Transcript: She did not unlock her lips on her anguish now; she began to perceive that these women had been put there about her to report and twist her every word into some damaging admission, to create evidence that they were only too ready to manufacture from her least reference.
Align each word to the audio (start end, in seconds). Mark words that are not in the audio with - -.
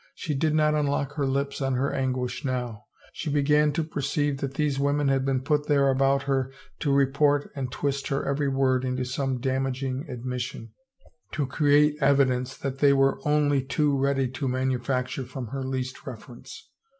She 0.15 0.33
did 0.33 0.55
not 0.55 0.73
unlock 0.73 1.13
her 1.13 1.27
lips 1.27 1.61
on 1.61 1.75
her 1.75 1.93
anguish 1.93 2.43
now; 2.43 2.85
she 3.13 3.29
began 3.29 3.71
to 3.73 3.83
perceive 3.83 4.39
that 4.39 4.55
these 4.55 4.79
women 4.79 5.09
had 5.09 5.25
been 5.25 5.41
put 5.43 5.67
there 5.67 5.91
about 5.91 6.23
her 6.23 6.51
to 6.79 6.91
report 6.91 7.51
and 7.55 7.71
twist 7.71 8.07
her 8.07 8.27
every 8.27 8.47
word 8.49 8.83
into 8.83 9.05
some 9.05 9.39
damaging 9.39 10.09
admission, 10.09 10.71
to 11.33 11.45
create 11.45 11.97
evidence 12.01 12.57
that 12.57 12.79
they 12.79 12.93
were 12.93 13.19
only 13.27 13.61
too 13.63 13.95
ready 13.95 14.27
to 14.27 14.47
manufacture 14.47 15.23
from 15.27 15.49
her 15.49 15.63
least 15.63 16.07
reference. 16.07 16.67